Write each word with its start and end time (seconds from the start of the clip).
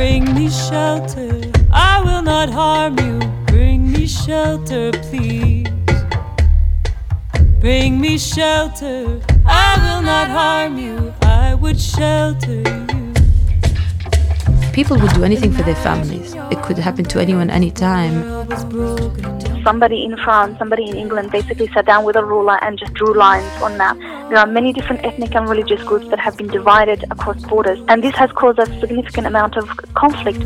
Bring 0.00 0.32
me 0.32 0.48
shelter, 0.48 1.42
I 1.70 2.02
will 2.02 2.22
not 2.22 2.48
harm 2.48 2.98
you. 3.00 3.18
Bring 3.44 3.92
me 3.92 4.06
shelter, 4.06 4.92
please. 4.92 5.68
Bring 7.60 8.00
me 8.00 8.16
shelter, 8.16 9.20
I 9.44 9.76
will 9.84 10.00
not 10.00 10.30
harm 10.30 10.78
you. 10.78 11.12
I 11.20 11.54
would 11.54 11.78
shelter 11.78 12.62
you. 12.94 13.12
People 14.72 14.96
would 15.00 15.12
do 15.12 15.22
anything 15.22 15.52
for 15.52 15.64
their 15.64 15.76
families. 15.76 16.32
It 16.50 16.62
could 16.62 16.78
happen 16.78 17.04
to 17.04 17.20
anyone, 17.20 17.50
anytime. 17.50 18.48
Somebody 19.64 20.04
in 20.04 20.16
France, 20.16 20.58
somebody 20.58 20.88
in 20.88 20.96
England 20.96 21.30
basically 21.30 21.68
sat 21.68 21.86
down 21.86 22.04
with 22.04 22.16
a 22.16 22.24
ruler 22.24 22.62
and 22.64 22.78
just 22.78 22.94
drew 22.94 23.14
lines 23.14 23.50
on 23.62 23.76
map. 23.76 23.98
There 24.30 24.38
are 24.38 24.46
many 24.46 24.72
different 24.72 25.04
ethnic 25.04 25.34
and 25.34 25.48
religious 25.48 25.82
groups 25.82 26.08
that 26.08 26.18
have 26.18 26.36
been 26.36 26.48
divided 26.48 27.04
across 27.10 27.42
borders, 27.44 27.78
and 27.88 28.02
this 28.02 28.14
has 28.14 28.30
caused 28.32 28.58
a 28.58 28.66
significant 28.80 29.26
amount 29.26 29.56
of 29.56 29.68
conflict. 29.94 30.40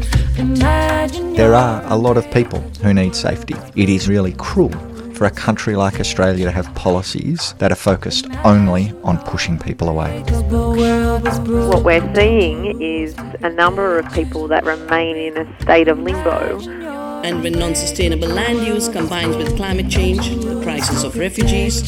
There 1.36 1.54
are 1.54 1.82
a 1.84 1.96
lot 1.96 2.16
of 2.16 2.30
people 2.32 2.60
who 2.82 2.92
need 2.92 3.14
safety. 3.14 3.54
It 3.76 3.88
is 3.88 4.08
really 4.08 4.32
cruel 4.32 4.72
for 5.14 5.26
a 5.26 5.30
country 5.30 5.76
like 5.76 6.00
Australia 6.00 6.46
to 6.46 6.50
have 6.50 6.74
policies 6.74 7.54
that 7.58 7.70
are 7.70 7.76
focused 7.76 8.26
only 8.44 8.92
on 9.04 9.18
pushing 9.18 9.58
people 9.58 9.88
away. 9.88 10.22
What 10.50 11.84
we're 11.84 12.14
seeing 12.14 12.82
is 12.82 13.14
a 13.42 13.50
number 13.50 13.98
of 13.98 14.12
people 14.12 14.48
that 14.48 14.64
remain 14.64 15.16
in 15.16 15.36
a 15.36 15.60
state 15.62 15.88
of 15.88 16.00
limbo. 16.00 17.03
And 17.24 17.42
when 17.42 17.54
non 17.54 17.74
sustainable 17.74 18.28
land 18.28 18.66
use 18.66 18.86
combines 18.86 19.34
with 19.38 19.56
climate 19.56 19.88
change, 19.88 20.28
the 20.44 20.60
crisis 20.62 21.04
of 21.04 21.16
refugees, 21.16 21.82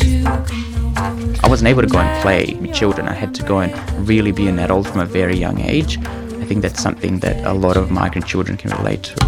I 0.96 1.46
wasn't 1.46 1.68
able 1.68 1.82
to 1.82 1.88
go 1.88 1.98
and 1.98 2.22
play 2.22 2.54
with 2.58 2.72
children. 2.72 3.06
I 3.06 3.12
had 3.12 3.34
to 3.34 3.42
go 3.42 3.58
and 3.60 4.08
really 4.08 4.32
be 4.32 4.48
an 4.48 4.58
adult 4.58 4.86
from 4.86 5.00
a 5.00 5.04
very 5.04 5.36
young 5.36 5.60
age. 5.60 5.98
I 5.98 6.46
think 6.46 6.62
that's 6.62 6.82
something 6.82 7.18
that 7.20 7.44
a 7.44 7.52
lot 7.52 7.76
of 7.76 7.90
migrant 7.90 8.26
children 8.26 8.56
can 8.56 8.70
relate 8.70 9.02
to 9.02 9.25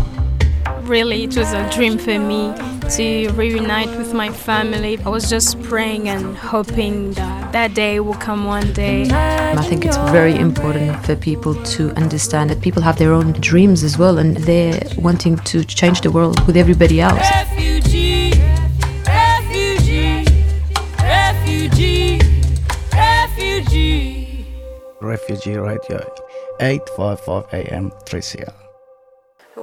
really 0.89 1.25
it 1.25 1.37
was 1.37 1.53
a 1.53 1.69
dream 1.71 1.99
for 1.99 2.19
me 2.19 2.53
to 2.97 3.31
reunite 3.33 3.91
with 3.99 4.15
my 4.15 4.31
family. 4.31 4.99
I 5.05 5.09
was 5.11 5.29
just 5.29 5.61
praying 5.63 6.09
and 6.09 6.37
hoping 6.37 7.13
that 7.13 7.53
that 7.53 7.75
day 7.75 8.01
will 8.01 8.15
come 8.15 8.45
one 8.47 8.73
day. 8.73 9.09
I 9.11 9.63
think 9.63 9.85
it's 9.85 9.97
very 10.11 10.35
important 10.35 11.05
for 11.05 11.15
people 11.17 11.55
to 11.77 11.91
understand 11.93 12.51
that 12.51 12.61
people 12.63 12.83
have 12.83 12.99
their 12.99 13.13
own 13.13 13.33
dreams 13.33 13.83
as 13.85 13.99
well 13.99 14.19
and 14.19 14.37
they're 14.39 14.81
wanting 14.97 15.37
to 15.37 15.65
change 15.65 16.01
the 16.01 16.11
world 16.11 16.45
with 16.47 16.57
everybody 16.57 17.01
else. 17.01 17.21
Refugee, 17.21 18.33
refugee, 19.07 20.25
refugee, 20.99 22.19
refugee. 22.93 24.47
Refugee 25.01 25.57
Radio, 25.57 26.01
855 26.61 27.45
AM 27.53 27.91
3CR. 28.07 28.68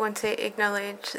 Want 0.05 0.17
to 0.17 0.45
acknowledge 0.45 1.15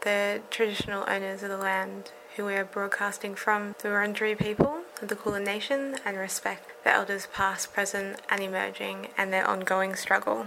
the 0.00 0.40
traditional 0.48 1.04
owners 1.06 1.42
of 1.42 1.50
the 1.50 1.58
land 1.58 2.10
who 2.34 2.46
we 2.46 2.54
are 2.54 2.64
broadcasting 2.64 3.34
from, 3.34 3.74
the 3.82 3.88
Wurundjeri 3.88 4.38
people 4.38 4.78
of 5.02 5.08
the 5.08 5.14
Kulin 5.14 5.44
Nation, 5.44 5.96
and 6.06 6.16
respect 6.16 6.70
the 6.84 6.90
elders 6.90 7.28
past, 7.34 7.74
present, 7.74 8.22
and 8.30 8.42
emerging, 8.42 9.08
and 9.18 9.30
their 9.30 9.46
ongoing 9.46 9.94
struggle. 9.94 10.46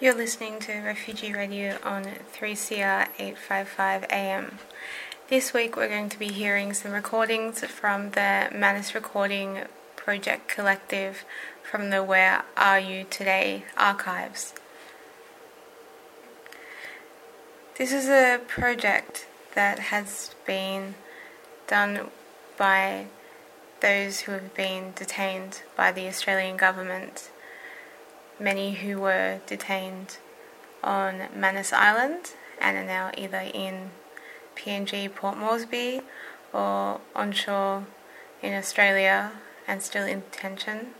You're 0.00 0.16
listening 0.16 0.58
to 0.62 0.72
Refugee 0.80 1.32
Radio 1.32 1.78
on 1.84 2.02
3CR 2.36 3.10
855 3.16 4.06
AM. 4.10 4.58
This 5.28 5.52
week 5.52 5.76
we're 5.76 5.86
going 5.86 6.08
to 6.08 6.18
be 6.18 6.32
hearing 6.32 6.72
some 6.72 6.90
recordings 6.90 7.64
from 7.64 8.10
the 8.10 8.48
Manus 8.52 8.92
Recording 8.92 9.66
Project 9.94 10.48
Collective 10.48 11.24
from 11.62 11.90
the 11.90 12.02
Where 12.02 12.42
Are 12.56 12.80
You 12.80 13.04
Today 13.04 13.66
archives. 13.76 14.54
This 17.76 17.92
is 17.92 18.08
a 18.08 18.38
project 18.46 19.26
that 19.56 19.80
has 19.90 20.32
been 20.46 20.94
done 21.66 22.08
by 22.56 23.06
those 23.80 24.20
who 24.20 24.32
have 24.32 24.54
been 24.54 24.92
detained 24.94 25.62
by 25.76 25.90
the 25.90 26.06
Australian 26.06 26.56
government, 26.56 27.32
many 28.38 28.74
who 28.74 29.00
were 29.00 29.40
detained 29.48 30.18
on 30.84 31.22
Manus 31.34 31.72
Island 31.72 32.34
and 32.60 32.76
are 32.76 32.84
now 32.84 33.10
either 33.18 33.50
in 33.52 33.90
PNG 34.54 35.12
Port 35.12 35.36
Moresby 35.36 36.02
or 36.52 37.00
onshore 37.16 37.86
in 38.40 38.54
Australia 38.54 39.32
and 39.66 39.82
still 39.82 40.06
in 40.06 40.20
detention, 40.30 40.90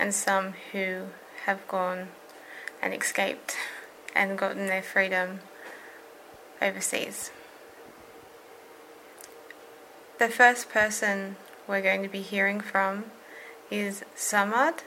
and 0.00 0.12
some 0.12 0.54
who 0.72 1.10
have 1.44 1.68
gone 1.68 2.08
and 2.82 2.92
escaped 2.92 3.54
and 4.16 4.36
gotten 4.36 4.66
their 4.66 4.82
freedom 4.82 5.38
overseas. 6.62 7.30
The 10.18 10.28
first 10.28 10.68
person 10.68 11.36
we're 11.66 11.82
going 11.82 12.02
to 12.02 12.08
be 12.08 12.22
hearing 12.22 12.60
from 12.60 13.04
is 13.70 14.04
Samad, 14.16 14.80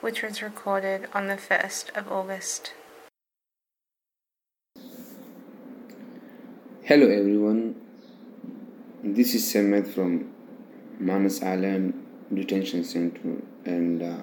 which 0.00 0.22
was 0.22 0.42
recorded 0.42 1.08
on 1.12 1.26
the 1.26 1.36
1st 1.36 1.96
of 1.96 2.10
August. 2.10 2.72
Hello 6.82 7.08
everyone, 7.08 7.74
this 9.02 9.34
is 9.34 9.42
Samad 9.52 9.86
from 9.86 10.32
Manus 10.98 11.42
Island 11.42 11.94
Detention 12.32 12.84
Center 12.84 13.42
and 13.64 14.02
uh, 14.02 14.22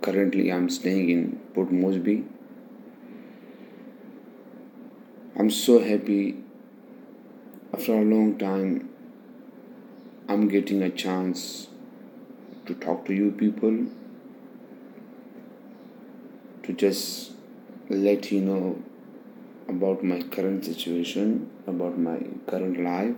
currently 0.00 0.52
I'm 0.52 0.68
staying 0.68 1.10
in 1.10 1.40
Port 1.54 1.72
Moresby 1.72 2.24
I'm 5.34 5.50
so 5.50 5.78
happy 5.82 6.36
after 7.72 7.94
a 7.94 8.04
long 8.04 8.36
time 8.38 8.90
I'm 10.28 10.46
getting 10.48 10.82
a 10.82 10.90
chance 10.90 11.68
to 12.66 12.74
talk 12.74 13.06
to 13.06 13.14
you 13.14 13.30
people 13.32 13.86
to 16.64 16.72
just 16.74 17.32
let 17.88 18.30
you 18.30 18.40
know 18.40 18.82
about 19.68 20.04
my 20.04 20.22
current 20.22 20.64
situation, 20.66 21.50
about 21.66 21.98
my 21.98 22.18
current 22.46 22.80
life. 22.82 23.16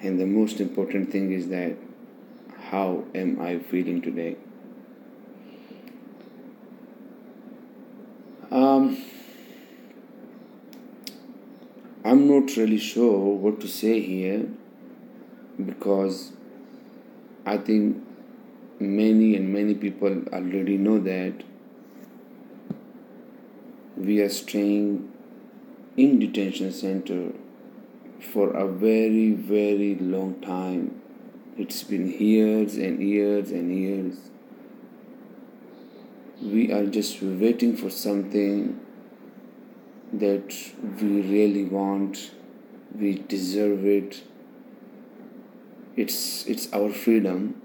And 0.00 0.18
the 0.18 0.26
most 0.26 0.58
important 0.58 1.12
thing 1.12 1.32
is 1.32 1.48
that 1.48 1.76
how 2.70 3.04
am 3.14 3.40
I 3.40 3.58
feeling 3.58 4.00
today? 4.00 4.36
Um, 8.50 8.96
I'm 12.08 12.26
not 12.26 12.56
really 12.56 12.78
sure 12.78 13.34
what 13.36 13.60
to 13.60 13.68
say 13.68 14.00
here 14.00 14.48
because 15.62 16.32
I 17.44 17.58
think 17.58 18.02
many 18.80 19.36
and 19.36 19.52
many 19.52 19.74
people 19.74 20.22
already 20.32 20.78
know 20.78 20.98
that 21.00 21.42
we 23.94 24.22
are 24.22 24.30
staying 24.30 25.12
in 25.98 26.18
detention 26.18 26.72
center 26.72 27.32
for 28.32 28.54
a 28.56 28.66
very 28.66 29.32
very 29.32 29.94
long 29.96 30.40
time. 30.40 31.02
It's 31.58 31.82
been 31.82 32.10
years 32.10 32.76
and 32.76 33.06
years 33.06 33.50
and 33.50 33.78
years. 33.78 34.30
We 36.40 36.72
are 36.72 36.86
just 36.86 37.20
waiting 37.20 37.76
for 37.76 37.90
something 37.90 38.80
that 40.12 40.54
we 41.00 41.20
really 41.20 41.64
want, 41.64 42.32
we 42.94 43.18
deserve 43.18 43.84
it. 43.84 44.22
It's 45.96 46.46
it's 46.46 46.72
our 46.72 46.90
freedom. 46.90 47.60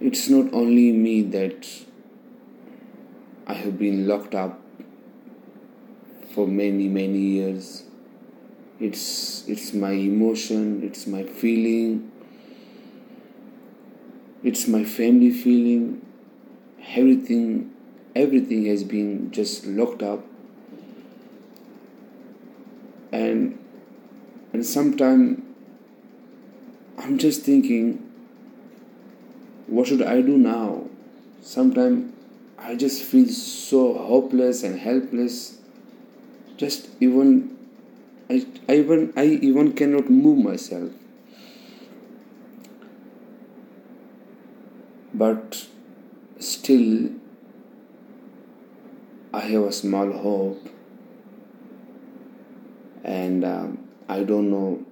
It's 0.00 0.28
not 0.28 0.52
only 0.52 0.92
me 0.92 1.22
that 1.22 1.68
I 3.46 3.54
have 3.54 3.78
been 3.78 4.06
locked 4.06 4.34
up 4.34 4.60
for 6.34 6.46
many 6.46 6.88
many 6.88 7.18
years. 7.18 7.84
It's 8.80 9.46
it's 9.48 9.72
my 9.72 9.92
emotion, 9.92 10.82
it's 10.82 11.06
my 11.06 11.24
feeling, 11.24 12.10
it's 14.42 14.68
my 14.68 14.84
family 14.84 15.30
feeling, 15.30 16.06
everything 16.86 17.74
everything 18.24 18.66
has 18.66 18.82
been 18.84 19.30
just 19.30 19.66
locked 19.66 20.02
up. 20.02 20.24
And 23.12 23.58
and 24.52 24.64
sometimes 24.66 25.42
i'm 26.98 27.16
just 27.18 27.42
thinking 27.42 28.04
what 29.66 29.86
should 29.86 30.02
i 30.02 30.20
do 30.20 30.36
now? 30.36 30.84
Sometimes 31.42 32.12
i 32.58 32.74
just 32.74 33.02
feel 33.02 33.28
so 33.28 33.82
hopeless 33.94 34.62
and 34.62 34.78
helpless. 34.78 35.58
Just 36.56 36.88
even 37.00 37.56
I, 38.30 38.46
I 38.68 38.76
even 38.78 39.12
i 39.16 39.24
even 39.50 39.72
cannot 39.72 40.10
move 40.10 40.44
myself. 40.44 40.90
But 45.14 45.66
still 46.38 47.10
I 49.32 49.40
have 49.40 49.62
a 49.64 49.72
small 49.72 50.10
hope, 50.10 50.68
and 53.04 53.44
um, 53.44 53.88
I 54.08 54.22
don't 54.24 54.50
know 54.50 54.86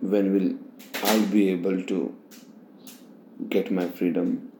when 0.00 0.32
will 0.32 0.54
I'll 1.02 1.26
be 1.26 1.48
able 1.48 1.82
to 1.82 2.14
get 3.48 3.72
my 3.72 3.88
freedom. 3.88 4.52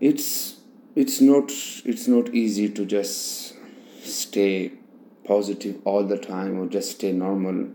It's 0.00 0.56
it's 0.96 1.20
not 1.20 1.52
it's 1.84 2.08
not 2.08 2.34
easy 2.34 2.68
to 2.70 2.84
just 2.84 3.54
stay 4.02 4.72
positive 5.24 5.80
all 5.84 6.02
the 6.02 6.18
time 6.18 6.58
or 6.58 6.66
just 6.66 6.90
stay 6.92 7.12
normal. 7.12 7.68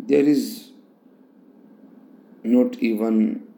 There 0.00 0.24
is 0.24 0.70
not 2.42 2.76
even 2.80 3.51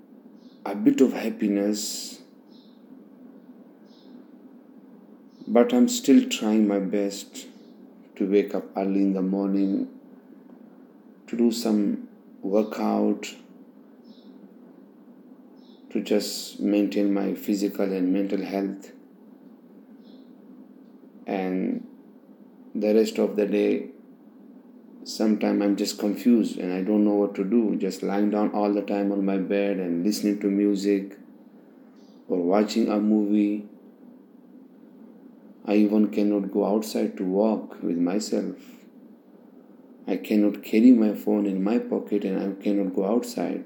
a 0.66 0.74
bit 0.74 1.00
of 1.00 1.12
happiness, 1.12 2.20
but 5.46 5.74
I'm 5.74 5.88
still 5.88 6.28
trying 6.28 6.66
my 6.66 6.78
best 6.78 7.46
to 8.16 8.30
wake 8.30 8.54
up 8.54 8.64
early 8.76 9.02
in 9.02 9.12
the 9.12 9.22
morning, 9.22 9.88
to 11.26 11.36
do 11.36 11.50
some 11.52 12.08
workout, 12.40 13.34
to 15.90 16.00
just 16.00 16.60
maintain 16.60 17.12
my 17.12 17.34
physical 17.34 17.92
and 17.92 18.12
mental 18.12 18.42
health. 18.42 18.92
And 21.26 21.86
the 22.74 22.94
rest 22.94 23.18
of 23.18 23.36
the 23.36 23.46
day, 23.46 23.90
sometimes 25.04 25.62
I'm 25.62 25.76
just 25.76 25.98
confused 25.98 26.58
and 26.58 26.72
I 26.72 26.82
don't 26.82 27.04
know 27.04 27.14
what 27.14 27.34
to 27.36 27.44
do. 27.44 27.76
Just 27.76 28.02
lying 28.02 28.30
down 28.30 28.52
all 28.52 28.72
the 28.72 28.82
time 28.82 29.12
on 29.12 29.24
my 29.24 29.36
bed 29.36 29.76
and 29.76 30.04
listening 30.04 30.40
to 30.40 30.46
music 30.46 31.18
or 32.28 32.38
watching 32.38 32.88
a 32.88 32.98
movie. 32.98 33.66
I 35.66 35.76
even 35.76 36.10
cannot 36.10 36.52
go 36.52 36.66
outside 36.66 37.16
to 37.18 37.24
walk 37.24 37.82
with 37.82 37.96
myself. 37.96 38.56
I 40.06 40.16
cannot 40.16 40.62
carry 40.62 40.92
my 40.92 41.14
phone 41.14 41.46
in 41.46 41.62
my 41.62 41.78
pocket 41.78 42.24
and 42.24 42.38
I 42.38 42.62
cannot 42.62 42.94
go 42.94 43.06
outside. 43.06 43.64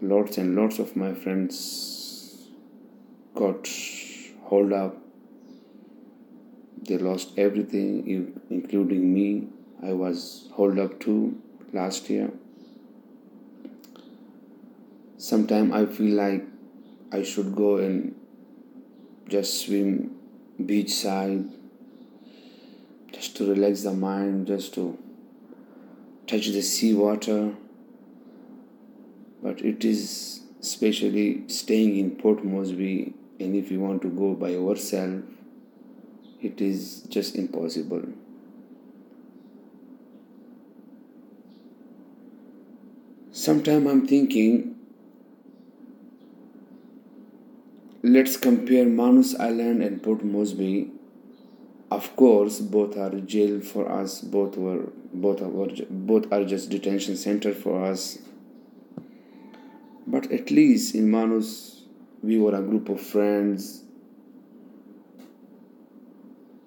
Lots 0.00 0.38
and 0.38 0.54
lots 0.54 0.78
of 0.78 0.96
my 0.96 1.12
friends 1.12 2.48
got 3.34 3.68
hold 4.44 4.72
up 4.72 4.99
they 6.82 6.98
lost 6.98 7.38
everything, 7.38 8.34
including 8.50 9.12
me. 9.12 9.48
I 9.82 9.92
was 9.92 10.48
held 10.56 10.78
up 10.78 11.00
too 11.00 11.40
last 11.72 12.10
year. 12.10 12.30
Sometimes 15.16 15.72
I 15.72 15.86
feel 15.86 16.16
like 16.16 16.44
I 17.12 17.22
should 17.22 17.54
go 17.54 17.76
and 17.76 18.14
just 19.28 19.62
swim 19.62 20.16
beachside, 20.60 21.50
just 23.12 23.36
to 23.36 23.50
relax 23.50 23.82
the 23.82 23.92
mind, 23.92 24.46
just 24.46 24.74
to 24.74 24.98
touch 26.26 26.48
the 26.48 26.62
sea 26.62 26.94
water. 26.94 27.52
But 29.42 29.60
it 29.60 29.84
is 29.84 30.40
especially 30.60 31.48
staying 31.48 31.96
in 31.96 32.10
Port 32.16 32.44
Moresby, 32.44 33.14
and 33.38 33.54
if 33.56 33.70
you 33.70 33.80
want 33.80 34.02
to 34.02 34.08
go 34.08 34.34
by 34.34 34.50
yourself, 34.50 35.22
it 36.42 36.60
is 36.60 37.02
just 37.08 37.36
impossible. 37.36 38.02
Sometimes 43.32 43.86
I'm 43.86 44.06
thinking, 44.06 44.76
let's 48.02 48.36
compare 48.36 48.86
Manus 48.86 49.38
Island 49.38 49.82
and 49.82 50.02
Port 50.02 50.24
Moresby. 50.24 50.90
Of 51.90 52.14
course, 52.16 52.60
both 52.60 52.96
are 52.96 53.10
jail 53.20 53.60
for 53.60 53.90
us. 53.90 54.20
Both 54.20 54.56
were 54.56 54.90
both 55.12 55.42
are 55.42 55.50
both 55.90 56.32
are 56.32 56.44
just 56.44 56.70
detention 56.70 57.16
center 57.16 57.52
for 57.52 57.84
us. 57.84 58.18
But 60.06 60.30
at 60.32 60.50
least 60.50 60.94
in 60.94 61.10
Manus, 61.10 61.82
we 62.22 62.38
were 62.38 62.54
a 62.54 62.62
group 62.62 62.88
of 62.88 63.00
friends 63.00 63.84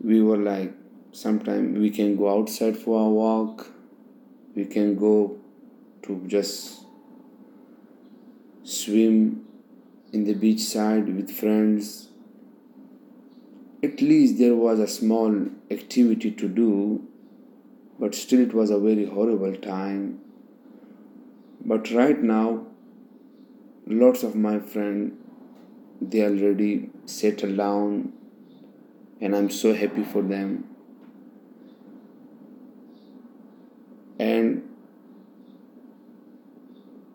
we 0.03 0.21
were 0.21 0.37
like 0.37 0.73
sometimes 1.11 1.77
we 1.79 1.89
can 1.89 2.15
go 2.15 2.29
outside 2.37 2.77
for 2.77 3.05
a 3.05 3.09
walk 3.09 3.67
we 4.55 4.65
can 4.65 4.95
go 4.95 5.37
to 6.03 6.21
just 6.27 6.85
swim 8.63 9.45
in 10.11 10.25
the 10.25 10.33
beach 10.33 10.59
side 10.59 11.13
with 11.15 11.31
friends. 11.31 12.09
At 13.81 14.01
least 14.01 14.37
there 14.37 14.55
was 14.55 14.79
a 14.79 14.87
small 14.87 15.47
activity 15.71 16.31
to 16.31 16.47
do 16.47 17.07
but 17.99 18.15
still 18.15 18.39
it 18.41 18.53
was 18.53 18.69
a 18.69 18.79
very 18.79 19.05
horrible 19.05 19.55
time. 19.55 20.19
But 21.65 21.91
right 21.91 22.21
now 22.21 22.67
lots 23.87 24.23
of 24.23 24.35
my 24.35 24.59
friends 24.59 25.13
they 26.01 26.23
already 26.23 26.89
settled 27.05 27.57
down 27.57 28.13
and 29.23 29.33
I'm 29.37 29.49
so 29.49 29.73
happy 29.73 30.03
for 30.03 30.21
them. 30.21 30.65
And 34.19 34.69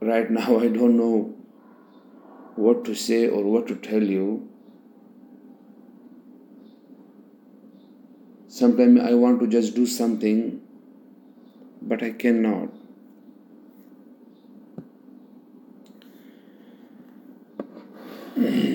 right 0.00 0.31
now, 0.38 0.58
I 0.58 0.69
don't 0.69 0.96
know 0.96 1.34
what 2.56 2.87
to 2.87 2.94
say 2.94 3.28
or 3.28 3.44
what 3.44 3.66
to 3.69 3.76
tell 3.76 4.02
you. 4.02 4.49
Sometimes 8.49 9.00
I 9.02 9.12
want 9.12 9.40
to 9.40 9.46
just 9.46 9.75
do 9.75 9.84
something, 9.87 10.62
but 11.82 12.02
I 12.02 12.12
cannot. 12.12 12.70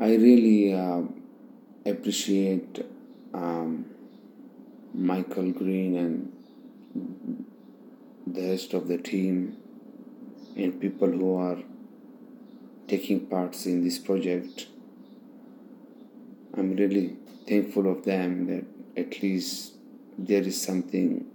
I 0.00 0.14
really 0.14 0.72
uh, 0.72 1.02
appreciate 1.84 2.86
um, 3.34 3.84
Michael 4.94 5.50
Green 5.50 5.96
and 5.96 6.32
the 8.24 8.50
rest 8.50 8.74
of 8.74 8.86
the 8.86 8.98
team 8.98 9.56
and 10.54 10.80
people 10.80 11.08
who 11.10 11.36
are 11.38 11.58
taking 12.86 13.26
parts 13.26 13.66
in 13.66 13.82
this 13.82 13.98
project. 13.98 14.68
I'm 16.56 16.76
really 16.76 17.16
thankful 17.48 17.90
of 17.90 18.04
them 18.04 18.46
that 18.46 18.66
at 18.96 19.20
least 19.20 19.72
there 20.16 20.42
is 20.42 20.62
something 20.62 21.26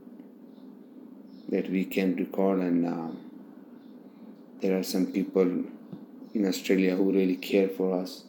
that 1.49 1.69
we 1.69 1.83
can 1.83 2.15
record 2.15 2.59
and 2.59 2.85
uh, 2.85 3.11
there 4.61 4.79
are 4.79 4.83
some 4.83 5.07
people 5.07 5.65
in 6.33 6.47
Australia 6.47 6.95
who 6.95 7.11
really 7.11 7.35
care 7.35 7.67
for 7.67 7.99
us 7.99 8.23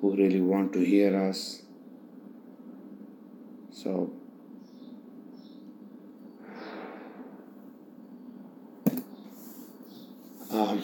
who 0.00 0.14
really 0.14 0.40
want 0.40 0.72
to 0.72 0.80
hear 0.80 1.16
us. 1.28 1.62
So, 3.72 4.12
um, 10.50 10.82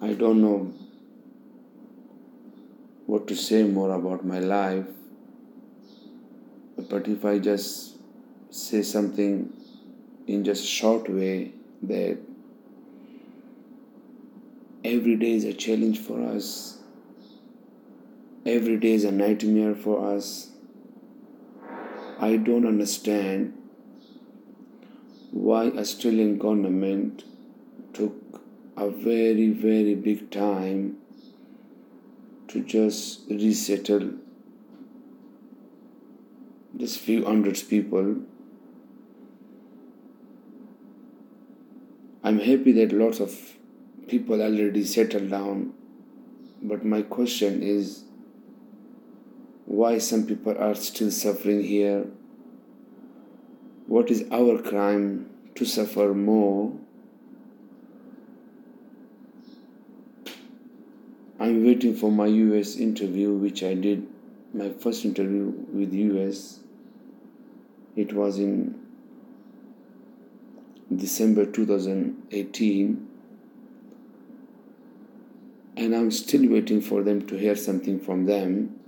I 0.00 0.12
don't 0.14 0.40
know 0.40 0.72
what 3.06 3.26
to 3.28 3.36
say 3.36 3.62
more 3.62 3.92
about 3.94 4.24
my 4.24 4.38
life, 4.38 4.86
but 6.88 7.08
if 7.08 7.24
I 7.24 7.38
just 7.38 7.96
say 8.50 8.82
something 8.82 9.52
in 10.26 10.44
just 10.44 10.64
short 10.64 11.08
way 11.08 11.52
that 11.82 12.18
every 14.84 15.16
day 15.16 15.32
is 15.32 15.44
a 15.44 15.52
challenge 15.52 15.98
for 15.98 16.20
us 16.28 16.81
every 18.44 18.76
day 18.76 18.92
is 18.92 19.04
a 19.04 19.12
nightmare 19.12 19.74
for 19.74 20.14
us. 20.14 20.50
I 22.18 22.36
don't 22.36 22.66
understand 22.66 23.54
why 25.30 25.68
Australian 25.68 26.38
government 26.38 27.24
took 27.92 28.40
a 28.76 28.88
very 28.90 29.50
very 29.50 29.94
big 29.94 30.30
time 30.30 30.96
to 32.48 32.62
just 32.62 33.20
resettle 33.30 34.10
just 36.76 36.98
few 36.98 37.24
hundreds 37.24 37.62
people. 37.62 38.16
I'm 42.24 42.38
happy 42.38 42.72
that 42.72 42.92
lots 42.92 43.20
of 43.20 43.36
people 44.08 44.42
already 44.42 44.84
settled 44.84 45.30
down, 45.30 45.74
but 46.62 46.84
my 46.84 47.02
question 47.02 47.62
is 47.62 48.04
why 49.72 49.96
some 49.96 50.26
people 50.26 50.54
are 50.58 50.74
still 50.74 51.10
suffering 51.10 51.62
here. 51.62 52.04
What 53.86 54.10
is 54.10 54.26
our 54.30 54.60
crime 54.60 55.30
to 55.54 55.64
suffer 55.64 56.12
more? 56.12 56.74
I'm 61.40 61.64
waiting 61.64 61.96
for 61.96 62.12
my 62.12 62.26
US 62.26 62.76
interview, 62.76 63.32
which 63.32 63.62
I 63.62 63.72
did 63.72 64.06
my 64.52 64.68
first 64.68 65.06
interview 65.06 65.54
with 65.72 65.94
US. 65.94 66.60
It 67.96 68.12
was 68.12 68.38
in 68.38 68.78
December 70.94 71.46
2018 71.46 73.08
and 75.78 75.96
I'm 75.96 76.10
still 76.10 76.46
waiting 76.50 76.82
for 76.82 77.02
them 77.02 77.26
to 77.26 77.36
hear 77.38 77.56
something 77.56 77.98
from 77.98 78.26
them. 78.26 78.80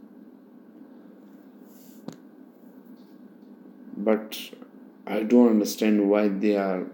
But 4.04 4.38
I 5.06 5.22
don't 5.22 5.48
understand 5.48 6.10
why 6.10 6.28
they 6.28 6.56
are. 6.56 6.86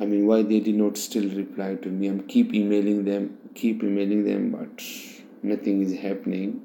I 0.00 0.06
mean, 0.06 0.26
why 0.26 0.42
they 0.42 0.58
did 0.58 0.74
not 0.74 0.96
still 0.96 1.28
reply 1.30 1.76
to 1.76 1.88
me. 1.88 2.08
I'm 2.08 2.26
keep 2.26 2.52
emailing 2.52 3.04
them, 3.04 3.38
keep 3.54 3.84
emailing 3.84 4.24
them, 4.24 4.50
but 4.50 4.82
nothing 5.44 5.80
is 5.82 5.98
happening. 6.00 6.62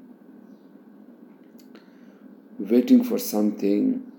Waiting 2.58 3.04
for 3.04 3.18
something 3.18 4.10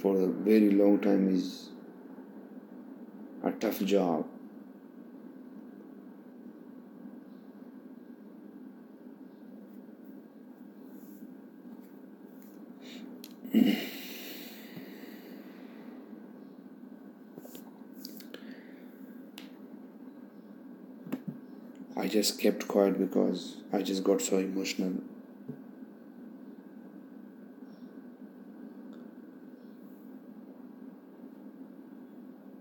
for 0.00 0.18
a 0.18 0.26
very 0.28 0.70
long 0.70 0.98
time 1.00 1.28
is 1.28 1.68
a 3.44 3.50
tough 3.50 3.80
job. 3.80 4.24
I 21.96 21.99
just 22.10 22.40
kept 22.40 22.66
quiet 22.66 22.98
because 22.98 23.58
I 23.72 23.82
just 23.82 24.02
got 24.02 24.20
so 24.20 24.38
emotional. 24.38 24.94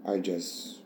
I 0.05 0.19
just 0.19 0.79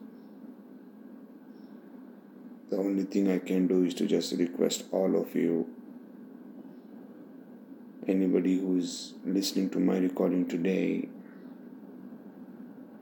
the 2.70 2.78
only 2.78 3.04
thing 3.04 3.30
I 3.30 3.40
can 3.40 3.68
do 3.68 3.84
is 3.84 3.94
to 3.96 4.08
just 4.08 4.34
request 4.34 4.86
all 4.92 5.16
of 5.16 5.36
you 5.36 5.68
anybody 8.08 8.58
who 8.60 8.78
is 8.78 9.14
listening 9.26 9.70
to 9.70 9.80
my 9.80 9.98
recording 9.98 10.46
today 10.46 11.08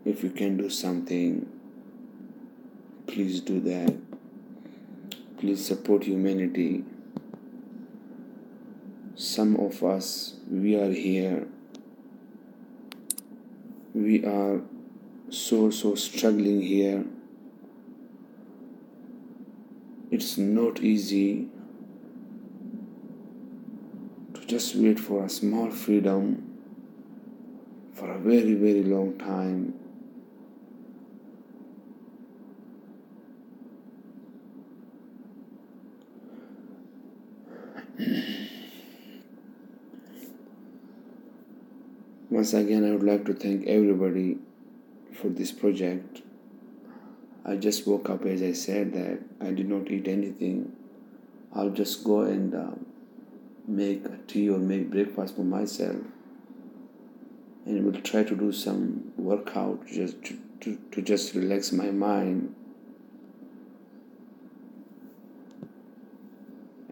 if 0.06 0.24
you 0.24 0.30
can 0.30 0.58
do 0.58 0.70
something 0.70 1.48
please 3.08 3.42
do 3.42 3.60
that 3.62 4.11
please 5.42 5.66
support 5.66 6.04
humanity. 6.04 6.84
Some 9.16 9.56
of 9.56 9.84
us 9.84 10.36
we 10.48 10.76
are 10.76 10.92
here. 10.92 11.48
We 13.96 14.24
are 14.24 14.62
so 15.30 15.72
so 15.72 15.96
struggling 15.96 16.62
here. 16.62 17.06
It's 20.12 20.38
not 20.38 20.82
easy 20.82 21.48
to 24.36 24.46
just 24.46 24.76
wait 24.76 25.00
for 25.00 25.26
a 25.26 25.30
small 25.30 25.72
freedom 25.72 26.60
for 27.94 28.12
a 28.12 28.20
very 28.20 28.54
very 28.54 28.84
long 28.84 29.18
time 29.18 29.81
Once 42.42 42.56
again, 42.56 42.84
I 42.84 42.90
would 42.90 43.04
like 43.04 43.24
to 43.26 43.36
thank 43.36 43.68
everybody 43.68 44.40
for 45.14 45.30
this 45.30 45.52
project. 45.52 46.24
I 47.46 47.56
just 47.56 47.86
woke 47.86 48.10
up 48.10 48.26
as 48.26 48.42
I 48.42 48.54
said 48.54 48.94
that 48.94 49.20
I 49.40 49.52
did 49.52 49.70
not 49.70 49.92
eat 49.92 50.08
anything. 50.08 50.76
I'll 51.54 51.70
just 51.70 52.04
go 52.04 52.22
and 52.22 52.56
uh, 52.56 52.72
make 53.68 54.06
a 54.06 54.18
tea 54.26 54.50
or 54.50 54.58
make 54.58 54.90
breakfast 54.90 55.36
for 55.36 55.44
myself 55.44 55.98
and 57.68 57.86
will 57.86 58.02
try 58.02 58.24
to 58.24 58.36
do 58.36 58.52
some 58.52 59.14
workout 59.18 59.86
just 59.86 60.24
to, 60.24 60.40
to, 60.62 60.80
to 60.94 61.02
just 61.04 61.36
relax 61.36 61.72
my 61.72 61.92
mind 61.92 62.56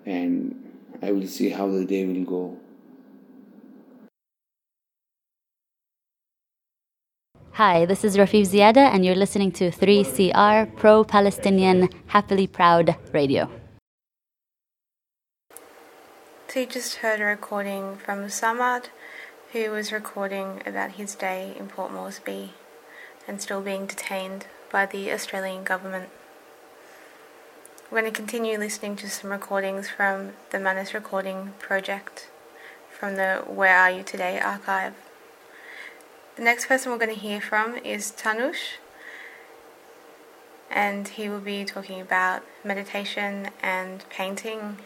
and 0.06 0.72
I 1.02 1.12
will 1.12 1.26
see 1.26 1.50
how 1.50 1.72
the 1.72 1.86
day 1.86 2.06
will 2.06 2.24
go. 2.24 2.60
Hi, 7.60 7.84
this 7.86 8.06
is 8.06 8.16
Rafeef 8.16 8.48
Ziadah, 8.48 8.88
and 8.94 9.04
you're 9.04 9.16
listening 9.16 9.52
to 9.52 9.70
3CR 9.70 10.78
Pro 10.78 11.04
Palestinian 11.04 11.90
Happily 12.08 12.48
Proud 12.48 12.96
Radio. 13.12 13.50
So 16.48 16.62
you 16.62 16.66
just 16.66 16.96
heard 17.04 17.20
a 17.20 17.26
recording 17.26 17.98
from 17.98 18.20
Samad, 18.28 18.86
who 19.52 19.72
was 19.72 19.92
recording 19.92 20.64
about 20.66 20.92
his 20.92 21.16
day 21.16 21.54
in 21.60 21.68
Port 21.68 21.92
Moresby 21.92 22.54
and 23.28 23.42
still 23.42 23.60
being 23.60 23.88
detained 23.88 24.46
by 24.72 24.86
the 24.86 25.12
Australian 25.12 25.66
government. 25.66 26.08
We're 27.92 28.00
going 28.00 28.14
to 28.14 28.18
continue 28.18 28.58
listening 28.58 28.96
to 28.96 29.10
some 29.10 29.32
recordings 29.32 29.90
from 29.90 30.32
the 30.52 30.60
Manus 30.60 30.94
Recording 30.94 31.56
Project 31.60 32.30
from 32.90 33.18
the 33.18 33.44
Where 33.48 33.78
Are 33.78 33.92
You 33.92 34.04
Today 34.04 34.40
archive. 34.40 35.09
The 36.40 36.46
next 36.46 36.68
person 36.68 36.90
we're 36.90 36.98
going 36.98 37.14
to 37.14 37.20
hear 37.22 37.42
from 37.42 37.76
is 37.80 38.14
Tanush, 38.14 38.78
and 40.72 41.06
he 41.06 41.28
will 41.28 41.42
be 41.42 41.66
talking 41.66 42.00
about 42.00 42.44
meditation 42.64 43.50
and 43.62 44.06
painting. 44.10 44.78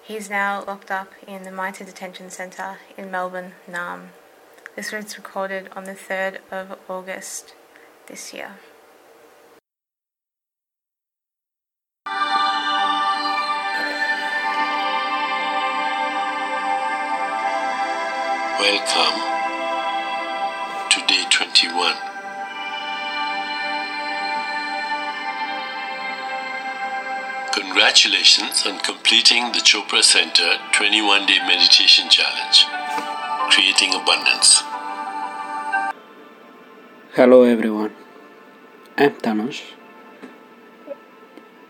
He's 0.00 0.30
now 0.30 0.62
locked 0.64 0.92
up 0.92 1.10
in 1.26 1.42
the 1.42 1.50
MITA 1.50 1.82
Detention 1.82 2.30
Centre 2.30 2.78
in 2.96 3.10
Melbourne, 3.10 3.54
Naarm. 3.68 4.10
This 4.76 4.92
was 4.92 5.18
recorded 5.18 5.68
on 5.74 5.82
the 5.82 5.96
3rd 5.96 6.38
of 6.52 6.78
August 6.88 7.54
this 8.06 8.32
year. 8.32 8.58
Welcome 18.60 19.31
21. 21.54 21.94
Congratulations 27.52 28.66
on 28.66 28.78
completing 28.80 29.52
the 29.52 29.58
Chopra 29.58 30.02
Center 30.02 30.56
21 30.72 31.26
day 31.26 31.38
meditation 31.46 32.08
challenge, 32.08 32.64
creating 33.50 33.92
abundance. 33.92 34.62
Hello 37.14 37.42
everyone, 37.42 37.92
I'm 38.96 39.14
Tanush. 39.16 39.62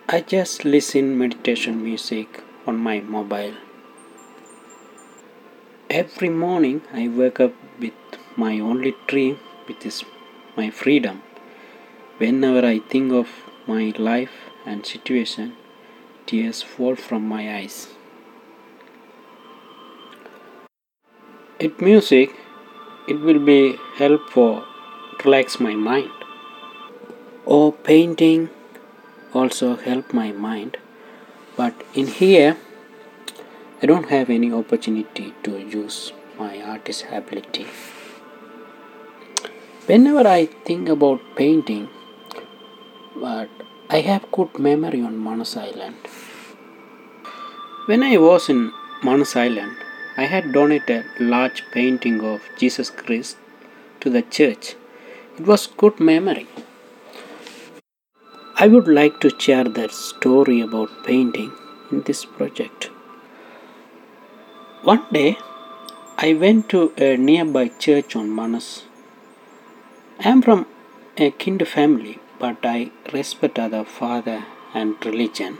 I 0.09 0.21
just 0.21 0.65
listen 0.65 1.19
meditation 1.19 1.83
music 1.83 2.45
on 2.69 2.77
my 2.77 3.01
mobile. 3.01 3.55
Every 5.91 6.29
morning 6.29 6.83
I 6.93 7.09
wake 7.09 7.41
up 7.41 7.53
with 7.81 7.95
my 8.37 8.61
only 8.61 8.95
dream, 9.09 9.39
which 9.66 9.85
is 9.87 10.04
my 10.57 10.71
freedom. 10.71 11.23
Whenever 12.19 12.66
I 12.66 12.78
think 12.78 13.12
of 13.12 13.28
my 13.66 13.92
life 13.97 14.37
and 14.66 14.85
situation, 14.85 15.54
tears 16.26 16.62
fall 16.62 16.97
from 16.97 17.26
my 17.26 17.57
eyes. 17.57 17.88
It 21.59 21.81
music, 21.81 22.31
it 23.09 23.21
will 23.21 23.38
be 23.38 23.76
help 23.97 24.31
for 24.31 24.64
relax 25.25 25.61
my 25.61 25.75
mind. 25.75 26.11
Or 27.45 27.73
painting 27.73 28.50
also 29.33 29.76
help 29.76 30.12
my 30.12 30.33
mind. 30.33 30.76
But 31.57 31.75
in 31.95 32.07
here, 32.07 32.57
I 33.83 33.87
don't 33.87 34.09
have 34.11 34.31
any 34.31 34.52
opportunity 34.52 35.35
to 35.42 35.59
use 35.59 36.12
my 36.38 36.62
artist 36.62 37.07
ability. 37.11 37.66
Whenever 39.87 40.29
I 40.29 40.47
think 40.47 40.89
about 40.89 41.21
painting, 41.35 41.89
but 43.17 43.49
I 43.91 43.99
have 44.01 44.31
good 44.31 44.57
memory 44.57 45.03
on 45.03 45.23
Manus 45.23 45.57
Island. 45.57 45.97
When 47.87 48.05
I 48.05 48.17
was 48.17 48.49
in 48.49 48.71
Manus 49.03 49.35
Island, 49.35 49.73
I 50.17 50.27
had 50.27 50.53
donated 50.53 51.05
a 51.19 51.25
large 51.25 51.65
painting 51.73 52.21
of 52.25 52.43
Jesus 52.57 52.91
Christ 52.91 53.39
to 54.01 54.09
the 54.09 54.23
church. 54.23 54.77
It 55.37 55.47
was 55.47 55.67
good 55.67 55.99
memory. 55.99 56.47
I 58.57 58.69
would 58.69 58.87
like 58.87 59.19
to 59.23 59.37
share 59.37 59.65
that 59.65 59.91
story 59.91 60.61
about 60.61 60.91
painting 61.05 61.51
in 61.91 62.03
this 62.03 62.25
project. 62.25 62.85
One 64.85 65.05
day, 65.12 65.39
I 66.17 66.35
went 66.35 66.69
to 66.69 66.93
a 66.97 67.17
nearby 67.17 67.67
church 67.67 68.15
on 68.15 68.33
Manus. 68.33 68.85
I 70.21 70.28
am 70.28 70.42
from 70.42 70.66
a 71.16 71.35
Hindu 71.38 71.64
family, 71.64 72.19
but 72.38 72.59
I 72.62 72.90
respect 73.12 73.59
other 73.59 73.85
father 73.85 74.45
and 74.75 74.95
religion. 75.04 75.59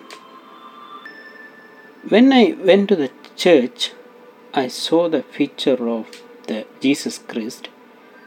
When 2.09 2.33
I 2.33 2.57
went 2.59 2.89
to 2.89 2.97
the 2.97 3.11
church, 3.37 3.93
I 4.55 4.69
saw 4.69 5.09
the 5.09 5.23
feature 5.23 5.89
of 5.89 6.07
the 6.47 6.67
Jesus 6.81 7.19
Christ 7.19 7.69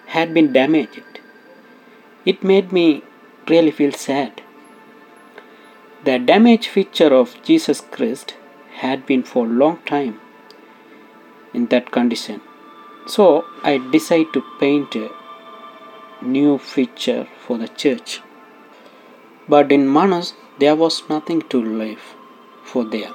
had 0.08 0.34
been 0.34 0.51
damaged. 0.53 1.20
It 2.25 2.44
made 2.44 2.72
me 2.72 3.03
really 3.48 3.72
feel 3.72 3.91
sad. 3.91 4.41
The 6.03 6.17
damaged 6.20 6.67
feature 6.67 7.13
of 7.13 7.41
Jesus 7.44 7.82
Christ 7.82 8.36
had 8.75 9.05
been 9.05 9.24
for 9.24 9.46
a 9.46 9.58
long 9.63 9.77
time 9.86 10.20
in 11.53 11.67
that 11.67 11.91
condition. 11.91 12.41
So 13.08 13.46
I 13.63 13.77
decided 13.77 14.34
to 14.34 14.44
paint 14.60 14.96
new 16.25 16.60
picture 16.60 17.27
for 17.46 17.58
the 17.58 17.67
church. 17.67 18.22
But 19.48 19.72
in 19.72 19.91
Manus 19.91 20.34
there 20.60 20.75
was 20.75 21.03
nothing 21.10 21.41
to 21.53 21.62
live 21.62 22.01
for 22.63 22.84
there. 22.84 23.12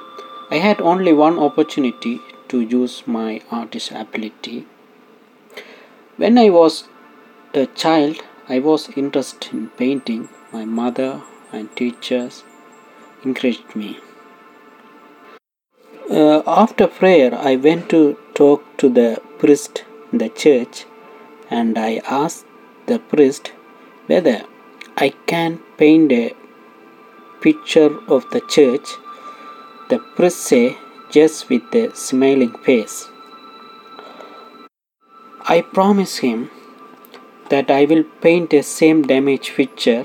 I 0.51 0.57
had 0.57 0.81
only 0.81 1.13
one 1.13 1.39
opportunity 1.39 2.21
to 2.49 2.61
use 2.61 3.07
my 3.07 3.41
artist 3.51 3.93
ability. 3.93 4.67
When 6.17 6.37
I 6.39 6.51
was 6.51 6.85
a 7.55 7.67
child, 7.67 8.23
I 8.49 8.59
was 8.59 8.91
interested 8.97 9.53
in 9.53 9.69
painting. 9.71 10.29
My 10.53 10.65
mother 10.65 11.23
and 11.53 11.75
teachers 11.77 12.45
encouraged 13.25 13.75
me. 13.75 13.99
Uh, 16.11 16.43
after 16.47 16.89
prayer, 16.89 17.33
I 17.35 17.55
went 17.57 17.89
to 17.91 18.19
talk 18.35 18.65
to 18.79 18.89
the 18.89 19.23
priest 19.39 19.85
in 20.11 20.19
the 20.19 20.29
church 20.29 20.85
and 21.49 21.79
I 21.79 22.01
asked 22.05 22.47
the 22.93 22.99
priest 23.13 23.53
whether 24.11 24.39
I 25.07 25.09
can 25.31 25.53
paint 25.81 26.13
a 26.13 26.35
picture 27.45 27.91
of 28.15 28.29
the 28.33 28.43
church. 28.55 28.89
The 29.91 29.99
priest 30.17 30.41
said 30.49 30.77
just 31.17 31.49
with 31.51 31.75
a 31.83 31.85
smiling 31.95 32.55
face. 32.67 32.97
I 35.55 35.61
promise 35.77 36.17
him 36.27 36.51
that 37.53 37.71
I 37.79 37.85
will 37.91 38.05
paint 38.27 38.53
a 38.61 38.63
same 38.63 39.03
damaged 39.13 39.55
picture 39.61 40.05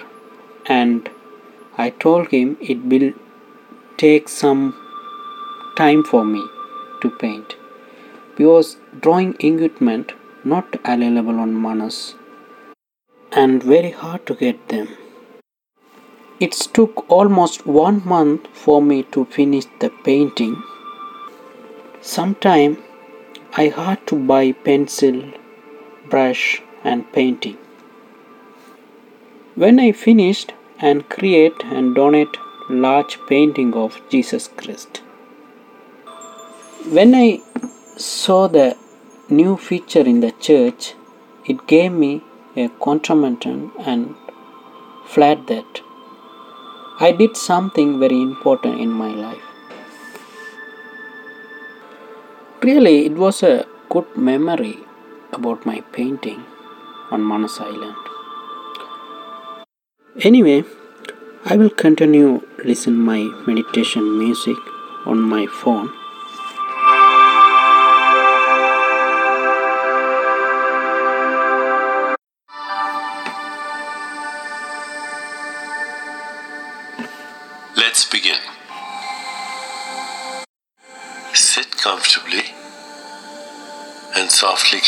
and 0.65 1.10
I 1.86 1.89
told 2.06 2.30
him 2.36 2.58
it 2.74 2.82
will 2.92 3.12
take 3.98 4.27
some 4.30 4.63
time 5.82 6.04
for 6.12 6.24
me 6.34 6.44
to 7.01 7.10
paint 7.24 7.56
because 8.38 8.77
drawing 9.06 9.34
equipment 9.50 10.13
not 10.54 10.77
available 10.94 11.39
on 11.46 11.60
Manus 11.65 12.00
and 13.36 13.63
very 13.63 13.92
hard 13.92 14.25
to 14.27 14.36
get 14.36 14.68
them. 14.70 14.88
It 16.39 16.54
took 16.77 17.06
almost 17.10 17.68
one 17.68 18.01
month 18.06 18.48
for 18.65 18.82
me 18.82 19.04
to 19.18 19.25
finish 19.25 19.65
the 19.80 19.92
painting 20.04 20.56
Sometime 22.06 22.77
I 23.58 23.70
had 23.70 24.06
to 24.08 24.15
buy 24.15 24.52
pencil, 24.52 25.24
brush 26.08 26.62
and 26.84 27.12
painting. 27.13 27.58
When 29.56 29.80
I 29.80 29.91
finished 29.91 30.54
and 30.80 31.10
create 31.10 31.63
and 31.63 31.95
donate 31.95 32.38
large 32.69 33.17
painting 33.28 33.74
of 33.74 34.00
Jesus 34.12 34.48
Christ. 34.50 35.02
When 36.98 37.15
I 37.15 37.41
saw 37.98 38.48
the 38.48 38.78
new 39.28 39.58
feature 39.58 40.06
in 40.13 40.19
the 40.19 40.32
church, 40.34 40.93
it 41.45 41.65
gave 41.65 41.91
me 41.91 42.24
a 42.56 42.70
contramenton 42.86 43.72
and 43.86 44.15
flat 45.13 45.46
that 45.48 45.82
I 47.00 47.12
did 47.12 47.36
something 47.36 48.00
very 48.00 48.22
important 48.22 48.80
in 48.80 48.91
my 48.91 49.10
life. 49.10 49.44
Really, 52.62 53.06
it 53.06 53.15
was 53.24 53.44
a 53.44 53.65
good 53.89 54.08
memory 54.15 54.78
about 55.34 55.65
my 55.65 55.82
painting 55.98 56.44
on 57.12 57.28
Manus 57.28 57.60
Island. 57.60 57.96
Anyway, 60.22 60.63
I 61.44 61.58
will 61.58 61.70
continue 61.70 62.41
listen 62.63 62.96
my 62.96 63.22
meditation 63.46 64.18
music 64.18 64.58
on 65.06 65.20
my 65.20 65.46
phone. 65.48 65.89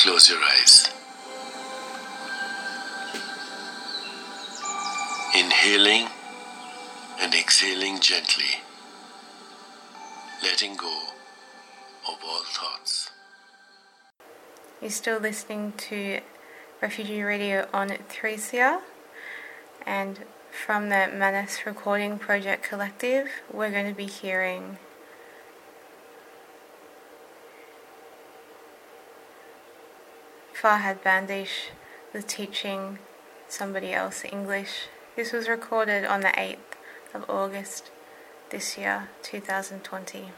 Close 0.04 0.30
your 0.30 0.40
eyes. 0.40 0.90
Inhaling 5.36 6.08
and 7.20 7.34
exhaling 7.34 8.00
gently, 8.00 8.62
letting 10.44 10.76
go 10.76 11.00
of 12.08 12.16
all 12.24 12.44
thoughts. 12.44 13.10
You're 14.82 14.92
still 14.92 15.20
listening 15.20 15.74
to 15.90 16.20
Refugee 16.80 17.24
Radio 17.24 17.68
on 17.74 17.90
3CR 17.90 18.82
and 19.86 20.20
from 20.52 20.90
the 20.90 21.10
Manus 21.12 21.66
Recording 21.66 22.20
Project 22.20 22.64
Collective, 22.64 23.30
we're 23.52 23.72
going 23.72 23.88
to 23.88 23.98
be 23.98 24.06
hearing 24.06 24.78
Farhad 30.62 31.04
Bandesh 31.04 31.70
was 32.14 32.24
teaching 32.26 32.98
somebody 33.48 33.94
else 33.94 34.26
English. 34.26 34.88
This 35.16 35.32
was 35.32 35.48
recorded 35.48 36.04
on 36.04 36.22
the 36.22 36.30
8th 36.30 36.58
of 37.14 37.30
August 37.30 37.92
this 38.50 38.78
year, 38.78 39.10
2020. 39.22 40.32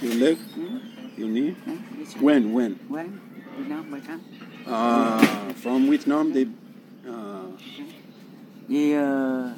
Your 0.00 0.14
leg? 0.14 0.38
Your 1.16 1.28
knee? 1.28 1.50
When? 2.18 2.52
When? 2.52 2.74
When? 2.88 3.20
Vietnam, 3.56 3.90
by 3.90 4.00
time. 4.00 4.24
Uh, 4.66 5.52
from 5.54 5.88
Vietnam, 5.88 6.32
they. 6.32 6.46
Uh, 7.08 7.46
The, 8.70 8.94
uh, 8.94 9.54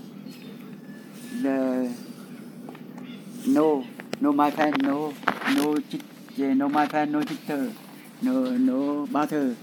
the, 1.42 1.92
no, 3.46 3.84
no 4.22 4.30
my 4.32 4.50
pen, 4.52 4.72
no, 4.82 5.12
no, 5.56 5.76
yeah, 6.36 6.54
no 6.54 6.68
my 6.68 6.86
pen, 6.86 7.10
no 7.10 7.22
chitter, 7.24 7.72
no, 8.22 8.56
no 8.56 9.06
butter. 9.06 9.56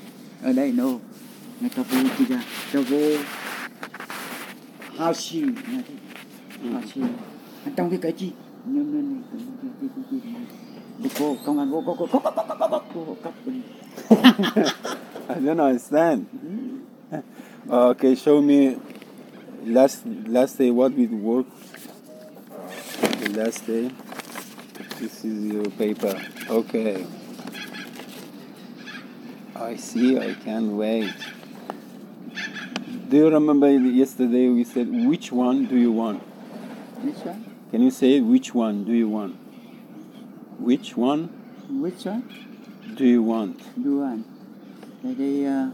Ở 0.43 0.53
đây, 0.53 0.71
no. 0.71 0.99
Người 1.61 1.69
ta 1.69 1.83
vô 1.83 2.09
kia 2.17 2.25
ta 2.29 2.41
vô 2.73 2.83
she, 5.13 5.39
là 5.39 5.81
thế. 5.87 5.93
How 6.63 6.81
she. 6.93 7.01
Trong 7.75 7.89
cái 7.89 7.99
cái 8.01 8.11
chi, 8.11 8.31
nhưng 8.65 8.93
nên 8.93 9.21
cái 9.31 9.41
cái 9.61 9.89
cái 9.95 10.03
cái 10.11 10.19
cái 11.03 11.11
cô, 11.19 11.35
công 11.45 11.59
an 11.59 11.71
vô, 11.71 11.83
cô, 11.85 11.95
cô, 11.99 12.07
cô, 12.11 12.19
cô, 12.23 12.31
cô, 12.37 12.79
cô, 12.93 13.15
cô, 13.23 13.31
cô. 13.45 13.51
I 15.29 15.39
don't 15.45 15.59
understand. 15.59 16.25
Uh, 17.11 17.21
okay, 17.69 18.15
show 18.15 18.41
me 18.41 18.75
last 19.65 20.05
last 20.27 20.57
day 20.57 20.71
what 20.71 20.91
we 20.91 21.07
work. 21.07 21.45
The 23.21 23.29
last 23.29 23.67
day. 23.67 23.91
This 24.99 25.23
is 25.23 25.45
your 25.45 25.69
paper. 25.79 26.13
Okay. 26.49 27.05
I 29.55 29.77
see. 29.77 30.19
I 30.19 30.33
can't 30.33 30.73
wait. 30.73 31.13
Do 33.07 33.15
you 33.15 33.29
remember 33.29 33.71
yesterday 33.71 34.49
we 34.49 34.65
said 34.65 34.91
which 34.91 35.31
one 35.31 35.67
do 35.67 35.77
you 35.77 35.93
want? 35.93 36.19
Which 36.99 37.23
one? 37.23 37.45
Can 37.71 37.81
you 37.81 37.91
say 37.91 38.19
which 38.19 38.53
one 38.53 38.83
do 38.83 38.91
you 38.91 39.07
want? 39.07 39.37
Which 40.59 40.97
one 40.97 41.29
Which 41.69 42.03
one? 42.03 42.23
do 42.95 43.05
you 43.05 43.23
want? 43.23 43.55
Do 43.81 44.01
one. 44.01 44.23
Đây 45.03 45.15
đây, 45.15 45.45
uh, 45.47 45.71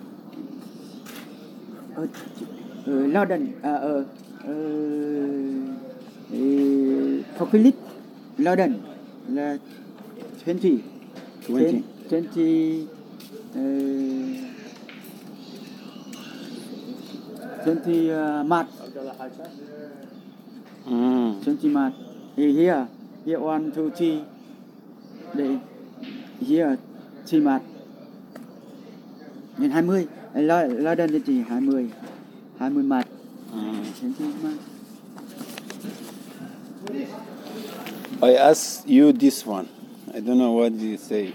ở 2.85 3.07
London, 3.07 3.47
à, 3.63 3.73
ở, 3.73 4.05
ở 4.43 4.55
for 7.37 7.47
Philip 7.51 7.75
Laden 8.37 8.94
là 9.33 9.57
20 10.45 10.79
20. 11.47 11.81
20 12.09 12.87
uh, 13.55 14.45
20 17.65 18.09
uh, 18.11 18.43
March 18.47 18.67
Mm. 20.87 21.41
20 21.43 21.69
March 21.69 21.93
He- 22.37 22.53
here 22.53 22.85
here 23.25 23.39
one 23.39 23.71
two 23.71 23.89
three. 23.89 24.19
Đây 25.33 25.57
here 26.47 26.75
3 27.27 27.39
March 27.41 27.61
Nên 29.57 29.71
20 29.71 30.05
La- 30.35 30.67
Laden 30.67 31.09
là 31.09 31.19
chỉ 31.25 31.43
20 31.49 31.89
20 32.59 32.83
March 32.83 33.07
Mm. 33.53 33.83
20 34.01 34.25
March 34.43 34.59
I 38.21 38.35
ask 38.35 38.87
you 38.87 39.11
this 39.11 39.45
one. 39.45 39.67
I 40.13 40.19
don't 40.19 40.37
know 40.37 40.51
what 40.53 40.73
you 40.73 40.97
say. 40.97 41.33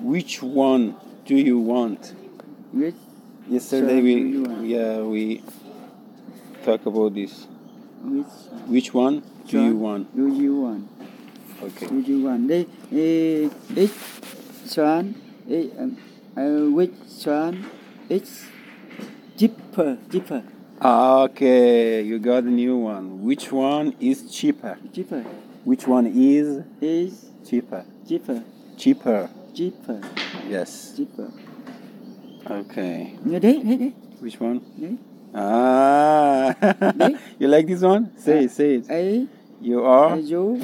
Which 0.00 0.42
one 0.42 0.94
do 1.26 1.34
you 1.36 1.58
want? 1.58 2.14
Which 2.72 2.94
Yesterday 3.48 4.00
we 4.02 4.68
yeah 4.68 5.00
we 5.00 5.42
talk 6.64 6.86
about 6.86 7.14
this. 7.14 7.46
Which 8.04 8.26
Which 8.68 8.94
one 8.94 9.22
do 9.48 9.60
you 9.62 9.76
want? 9.76 10.14
do 10.14 10.28
you 10.34 10.60
want 10.60 10.88
Okay. 11.60 11.86
do 11.88 12.00
you 12.06 12.22
want 12.22 12.46
đây 12.46 12.66
eh, 12.92 13.48
which 13.74 13.90
one 14.78 15.14
eh, 15.50 15.66
um, 15.80 15.96
uh, 16.36 16.70
which 16.70 17.26
one 17.26 17.64
is 18.08 18.46
cheaper 19.36 19.98
cheaper 20.12 20.42
Okay, 20.80 22.02
you 22.02 22.20
got 22.20 22.44
a 22.44 22.50
new 22.50 22.76
one. 22.76 23.24
Which 23.24 23.50
one 23.50 23.94
is 23.98 24.30
cheaper? 24.30 24.78
cheaper 24.94 25.24
Which 25.68 25.86
one 25.86 26.06
is 26.06 26.64
is 26.80 27.12
cheaper? 27.44 27.84
cheaper 28.08 28.42
Cheaper. 28.78 29.28
cheaper 29.54 30.00
Yes. 30.50 30.94
cheaper 30.96 31.28
Okay. 32.50 33.06
Nghe 33.24 33.38
đấy 33.38 33.60
đấy 33.64 33.76
đấy 33.76 33.92
Which 34.22 34.40
one? 34.40 34.58
đấy 34.78 34.96
Ah. 35.32 36.54
you 37.38 37.48
like 37.48 37.66
this 37.68 37.82
one? 37.84 38.04
Say 38.18 38.40
it, 38.44 38.50
say 38.50 38.74
it. 38.74 38.88
ấy 38.88 39.26
You 39.60 39.82
are 39.84 40.20
you 40.30 40.58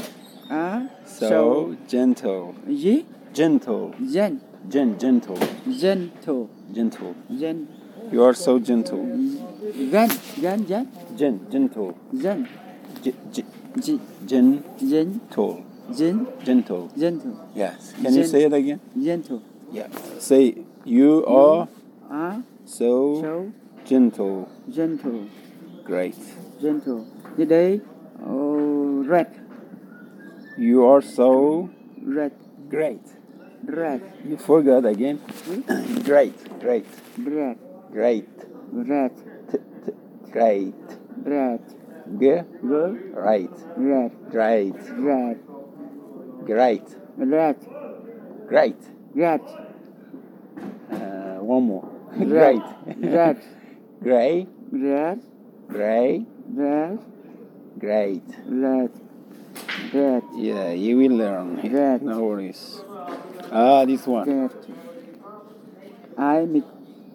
are 0.49 0.87
so 1.05 1.75
gentle. 1.89 2.53
gì 2.69 3.03
Gentle. 3.35 3.91
gen 4.13 4.39
Gen 4.71 4.95
gentle. 4.99 5.37
gentle 5.81 6.47
Gentle. 6.75 7.15
gen 7.41 7.67
You 8.13 8.23
are 8.25 8.35
so 8.35 8.59
gentle. 8.59 9.05
gan 9.93 10.09
gan 10.43 10.65
gan 10.69 10.87
Gen 11.19 11.39
gentle. 11.53 11.93
gen 12.23 12.45
Ge- 13.05 13.13
ge- 13.33 13.45
G- 13.81 14.01
gen 14.27 14.63
gentle 14.79 15.19
gentle. 15.31 15.65
gen 15.97 16.27
Gentle. 16.45 16.89
gentle 16.97 17.35
Yes. 17.55 17.93
Can 18.03 18.15
you 18.15 18.25
say 18.25 18.45
it 18.45 18.53
again? 18.53 18.81
gentle 19.05 19.41
Yeah. 19.73 19.89
Say 20.19 20.55
you 20.85 21.25
are 21.27 21.69
are 22.11 22.43
so 22.65 23.21
so 23.21 23.53
gentle. 23.85 24.49
gentle 24.71 25.27
Great. 25.85 26.15
gentle 26.63 27.05
như 27.37 27.45
đây 27.45 27.81
oh, 28.27 29.07
red 29.09 29.27
You 30.59 30.85
are 30.87 31.03
so 31.03 31.69
red 32.07 32.33
great. 32.71 33.03
red 33.67 34.01
You 34.29 34.37
forgot 34.37 34.85
again. 34.87 35.19
Hmm? 35.47 35.63
great. 36.07 36.33
Great. 36.61 36.85
red 37.19 37.57
Great. 37.93 38.25
red 38.73 39.11
Great. 40.33 40.75
red 41.25 41.61
G. 42.19 42.41
Right. 42.63 43.51
red 43.77 44.13
Great. 44.31 44.75
red 44.93 45.39
Great. 46.45 46.83
red 47.17 47.57
Great. 48.49 48.77
red 49.15 49.41
Uh, 50.91 51.39
one 51.41 51.65
more. 51.65 51.89
Great. 52.17 52.63
red 52.99 53.41
Gray. 54.03 54.47
red 54.71 55.21
Gray. 55.69 56.27
red 56.53 56.99
Great. 57.79 58.23
red 58.47 58.91
red 59.93 60.23
Yeah, 60.37 60.71
you 60.73 60.97
will 60.99 61.17
learn. 61.17 61.57
Red. 61.73 62.03
No 62.03 62.21
worries. 62.25 62.81
Ah, 63.51 63.85
this 63.85 64.07
one. 64.07 64.29
red 64.29 64.53
I 66.19 66.45
miss 66.45 66.65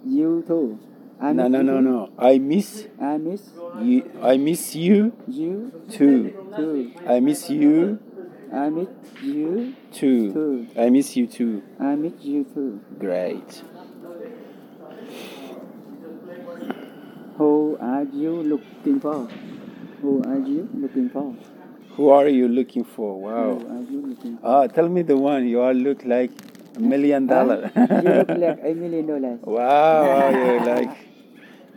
you 0.06 0.44
too 0.48 0.80
I 1.22 1.34
No, 1.34 1.48
no, 1.48 1.62
no, 1.62 1.80
no. 1.82 2.10
I 2.18 2.38
miss 2.40 2.86
I 3.00 3.18
miss 3.18 3.42
you. 3.76 4.10
I 4.22 4.38
miss 4.38 4.76
you 4.76 5.14
you 5.28 5.72
too. 5.90 6.34
too 6.56 6.92
I 7.06 7.20
miss 7.20 7.50
you 7.50 8.00
I 8.52 8.70
miss 8.70 8.90
you 9.22 9.76
too. 9.92 10.34
too 10.34 10.68
I 10.78 10.90
miss 10.90 11.16
you 11.18 11.28
too. 11.28 11.64
I 11.80 11.96
miss 11.96 12.14
you 12.24 12.44
too 12.46 12.82
Great. 12.98 13.64
Who 17.38 17.78
are 17.82 18.04
you 18.04 18.32
looking 18.44 19.00
for? 19.00 19.28
Who 20.02 20.24
are 20.24 20.40
you 20.40 20.68
looking 20.74 21.10
for? 21.10 21.36
Who 21.96 22.10
are 22.10 22.28
you 22.28 22.48
looking 22.48 22.84
for? 22.86 23.14
Who 23.14 23.20
Wow. 23.28 23.60
are 23.76 23.84
you 23.92 24.02
looking 24.10 24.38
for? 24.38 24.48
Ah, 24.48 24.68
tell 24.68 24.88
me 24.90 25.02
the 25.02 25.18
one. 25.18 25.48
You 25.48 25.62
all 25.62 25.74
look 25.74 26.04
like 26.06 26.32
a 26.76 26.80
million 26.80 27.28
dollar. 27.28 27.72
you 27.76 28.14
look 28.20 28.30
like 28.30 28.60
a 28.64 28.74
million 28.74 29.06
dollars. 29.08 29.40
wow, 29.44 30.08
wow, 30.08 30.30
you 30.30 30.60
like 30.66 31.09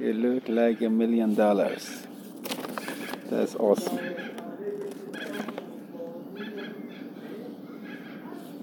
you 0.03 0.13
look 0.15 0.49
like 0.49 0.81
a 0.83 0.91
million 0.91 1.35
dollars. 1.35 2.07
That's 3.31 3.55
awesome. 3.55 3.99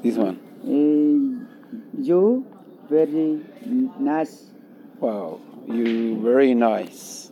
This 0.04 0.18
one. 0.18 0.38
Eh, 0.68 1.18
you 2.02 2.46
very 2.90 3.40
nice. 4.00 4.48
Wow, 5.00 5.40
you 5.66 6.20
very 6.22 6.54
nice. 6.54 7.32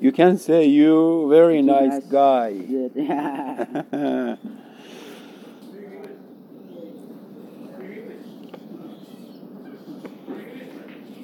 You 0.00 0.10
can 0.10 0.36
say 0.38 0.66
you 0.66 1.28
very 1.30 1.62
nice 1.62 2.02
nice. 2.02 2.06
guy. 2.06 2.50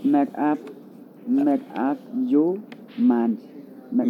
Make 0.04 0.28
up, 0.38 0.58
make 1.26 1.60
up 1.74 1.98
you 2.14 2.64
man. 2.98 3.38
Make 3.90 4.06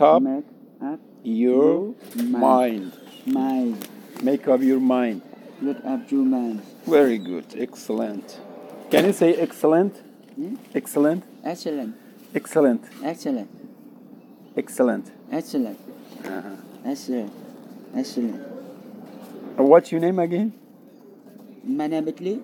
up 0.00 0.22
make 0.22 0.40
up 0.80 1.00
your 1.22 1.94
you 1.94 1.96
mind. 2.24 2.92
mind. 3.26 3.88
Make 4.22 4.48
up 4.48 4.60
your 4.62 4.80
mind. 4.80 5.22
Make 5.60 5.84
up 5.84 6.10
you 6.10 6.24
man. 6.24 6.62
Very 6.86 7.18
good. 7.18 7.44
Excellent. 7.56 8.40
Can 8.90 9.04
you 9.06 9.12
say 9.12 9.34
excellent? 9.34 9.96
Hmm? 10.36 10.56
Excellent. 10.74 11.24
Excellent, 11.44 12.04
Excellent. 12.34 12.80
excellent, 13.04 13.50
Excellent. 14.56 15.10
excellent, 15.32 15.78
Uh-huh. 16.24 16.50
excellent, 16.84 17.32
excellent. 17.94 18.40
Uh, 19.58 19.62
What's 19.62 19.90
your 19.92 20.00
name 20.00 20.18
again? 20.18 20.52
My 21.64 21.86
name 21.86 22.06
is 22.08 22.20
Lee. 22.20 22.42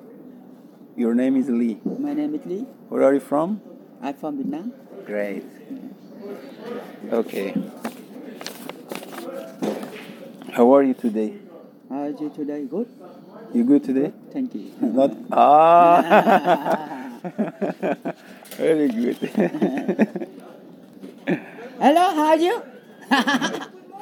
Your 0.97 1.15
name 1.15 1.37
is 1.37 1.49
Lee. 1.49 1.79
My 1.85 2.13
name 2.15 2.35
is 2.35 2.45
Lee. 2.47 2.67
Where 2.89 3.03
are 3.05 3.15
you 3.15 3.21
from? 3.21 3.61
I'm 4.03 4.15
from 4.15 4.37
Vietnam. 4.37 4.73
Great. 5.07 5.45
Okay. 7.12 7.55
How 10.53 10.75
are 10.75 10.83
you 10.83 10.95
today? 10.95 11.35
How 11.88 12.03
are 12.03 12.09
you 12.11 12.29
today? 12.35 12.65
Good. 12.65 12.88
You 13.55 13.62
good 13.62 13.85
today? 13.85 14.12
Thank 14.33 14.57
you. 14.57 14.73
Not 14.81 15.17
ah. 15.33 17.21
Very 18.59 18.88
good. 18.88 19.17
Hello, 21.79 22.05
how 22.19 22.27
are 22.27 22.37
you? 22.37 22.62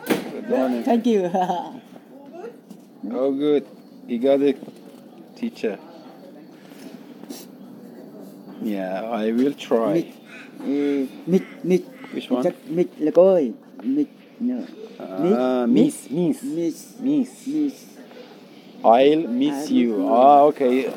good 0.09 0.49
morning. 0.49 0.83
Thank 0.83 1.05
you. 1.07 1.31
Oh, 3.13 3.33
good. 3.33 3.67
You 4.07 4.19
got 4.19 4.41
a 4.41 4.55
teacher. 5.37 5.79
Yeah, 8.63 9.03
I 9.11 9.33
will 9.33 9.55
try. 9.55 10.05
Eh, 10.67 11.07
Mít, 11.27 11.43
mít. 11.65 11.85
Which 12.13 12.31
one? 12.31 12.53
Mít 12.69 12.89
là 12.99 13.11
cô 13.15 13.23
ơi. 13.35 13.53
Mít. 13.83 14.09
No. 14.41 14.57
Ah, 14.99 15.67
miss, 15.67 16.11
miss, 16.11 16.43
Miss. 16.43 17.01
miss. 17.01 17.47
Miss. 17.47 17.85
I'll 18.85 19.29
miss 19.29 19.53
I'll 19.71 19.73
you. 19.73 19.97
miss. 19.99 20.09
Ah, 20.11 20.41
okay. 20.49 20.91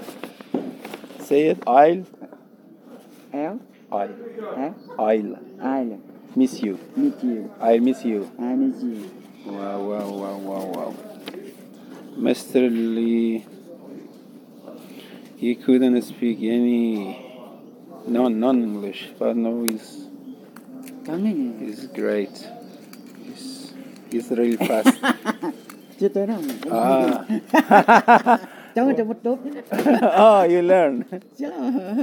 Say 1.19 1.47
it. 1.49 1.57
I'll. 1.67 2.03
L. 3.33 3.59
I. 3.91 4.07
L. 4.57 4.73
I'll 4.97 5.35
I'll. 5.59 5.97
miss 6.35 6.61
you. 6.63 6.77
meet 6.95 7.23
you. 7.23 7.49
I'll 7.61 7.79
miss 7.79 8.03
you. 8.05 8.29
I 8.39 8.55
miss 8.55 8.83
you. 8.83 9.09
Wow, 9.45 9.79
wow, 9.81 10.09
wow, 10.11 10.37
wow, 10.37 10.65
wow. 10.75 10.93
Mr. 12.17 12.69
Lee, 12.69 13.45
he 15.37 15.55
couldn't 15.55 16.01
speak 16.03 16.37
any 16.41 17.22
non 18.07 18.39
non 18.39 18.61
English, 18.63 19.09
but 19.19 19.35
now 19.35 19.63
he's 19.63 20.07
Cảm 21.05 21.23
great. 21.93 22.47
He's 23.25 23.73
he's 24.11 24.31
really 24.31 24.57
fast. 24.57 24.87
chưa 25.99 26.07
tới 26.09 26.27
đâu 26.27 26.41
Ah. 26.69 27.25
cháu 28.75 28.91
cho 28.97 29.03
một 29.05 29.17
tốt 29.23 29.39
oh, 30.17 30.51
you 30.51 30.61
learn. 30.61 31.03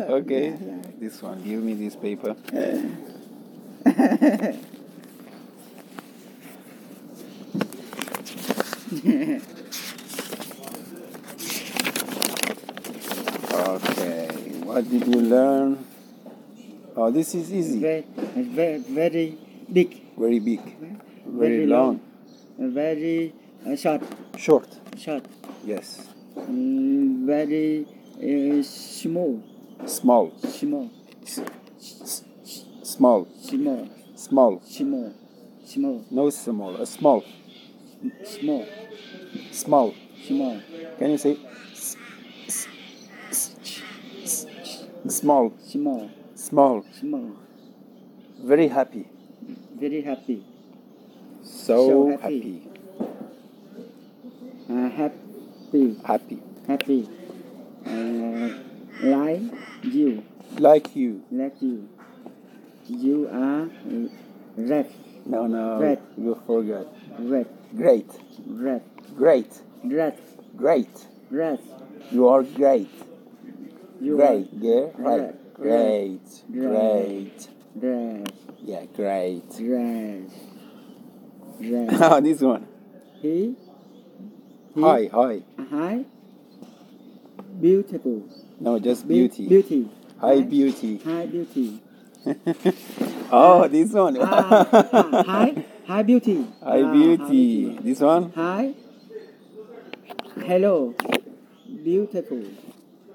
Okay, 0.08 0.52
this 1.00 1.22
one. 1.22 1.36
Give 1.44 1.62
me 1.62 1.74
this 1.74 1.96
paper. 1.96 2.34
Okay, 13.52 14.28
what 14.64 14.88
did 14.90 15.06
you 15.06 15.20
learn? 15.20 15.78
Oh, 17.02 17.10
this 17.10 17.34
is 17.34 17.50
easy. 17.50 17.78
very, 17.80 18.04
very, 18.36 18.78
very 18.78 19.38
big 19.72 20.02
Very 20.18 20.38
big. 20.38 20.60
very 20.60 21.56
Very 21.56 21.66
long. 21.66 21.98
very 22.58 23.32
uh, 23.66 23.74
short 23.74 24.02
Short. 24.36 24.68
short 24.98 25.24
Yes. 25.64 26.08
Mm, 26.36 27.24
very 27.24 27.86
uh, 28.20 28.62
small 28.62 29.42
Small. 29.86 30.30
small 30.40 30.90
Small. 31.24 31.50
small 32.82 33.26
Small. 34.14 34.60
small 34.66 35.14
small 35.64 36.04
No 36.10 36.28
small. 36.28 36.76
A 36.76 36.84
small. 36.84 37.24
small 38.24 38.66
Small. 39.52 39.94
small 40.22 40.60
Can 40.98 41.10
you 41.12 41.18
say 41.18 41.38
small? 45.08 45.52
small 45.64 46.10
Small. 46.50 46.84
small 46.98 47.30
Very 48.42 48.66
happy. 48.68 49.06
very 49.78 50.02
happy 50.02 50.42
So, 51.42 51.76
So 51.88 52.16
happy. 52.16 52.40
happy. 52.40 52.62
uh, 54.68 54.88
happy 54.88 55.96
Happy. 56.04 56.38
happy 56.66 57.08
uh, 57.86 58.48
like 59.02 59.42
you 59.84 60.22
Like 60.58 60.96
you. 60.96 61.22
like 61.30 61.54
you 61.62 61.88
you 62.88 63.28
are 63.32 63.68
red 64.56 64.90
No, 65.26 65.46
no. 65.46 65.78
Red. 65.80 66.00
You 66.18 66.34
forgot. 66.46 66.86
red 67.20 67.46
Great. 67.76 68.10
red 68.46 68.82
Great. 69.16 69.52
red 69.84 70.18
Great. 70.56 70.90
red 71.30 71.60
You 72.10 72.28
are 72.28 72.42
great. 72.42 72.90
you 74.00 74.16
great. 74.16 74.48
Yeah. 74.52 74.86
Right. 74.98 75.39
Great. 75.60 76.20
Red. 76.48 77.30
Great. 77.78 78.28
Yeah. 78.64 78.84
Great. 78.96 79.44
red 79.58 80.30
red 81.60 81.88
Ah, 82.00 82.20
this 82.20 82.40
one. 82.40 82.66
he 83.20 83.54
he 84.74 84.80
Hi. 84.80 85.10
Hi. 85.12 85.42
hi 85.70 86.04
beautiful 87.60 88.22
No, 88.58 88.78
just 88.78 89.06
Be- 89.06 89.14
beauty. 89.28 89.48
beauty 89.48 89.90
Hi, 90.20 90.40
beauty. 90.42 90.98
hi 91.04 91.26
beauty 91.26 91.82
oh, 93.32 93.66
this 93.68 93.92
one. 93.92 94.16
Ah, 94.20 94.68
ah, 94.72 95.22
hi 95.24 95.64
hi 95.86 96.02
beauty 96.02 96.46
Hi, 96.62 96.82
Ah, 96.82 96.92
beauty. 96.92 97.78
This 97.82 98.00
one. 98.00 98.32
hi 98.32 98.74
hello 100.46 100.94
beautiful 101.84 102.42